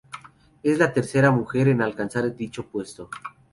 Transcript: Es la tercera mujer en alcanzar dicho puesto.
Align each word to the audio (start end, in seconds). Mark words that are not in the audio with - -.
Es 0.63 0.79
la 0.79 0.93
tercera 0.93 1.29
mujer 1.29 1.67
en 1.67 1.79
alcanzar 1.79 2.35
dicho 2.35 2.65
puesto. 2.67 3.07